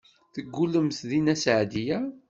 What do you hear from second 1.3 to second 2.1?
Seɛdiya.